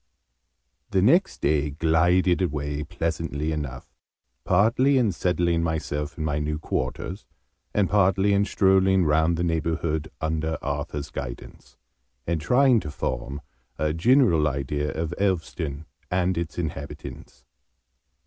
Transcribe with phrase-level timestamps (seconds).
[0.89, 3.85] The next day glided away, pleasantly enough,
[4.43, 7.27] partly in settling myself in my new quarters,
[7.71, 11.77] and partly in strolling round the neighbourhood, under Arthur's guidance,
[12.25, 13.41] and trying to form
[13.77, 17.45] a general idea of Elveston and its inhabitants.